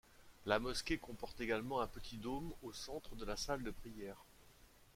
[0.47, 4.25] La mosquée comporte également un petit dôme au centre de la salle de prière.